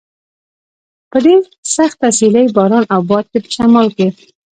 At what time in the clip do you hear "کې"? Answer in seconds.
3.31-3.39, 3.97-4.07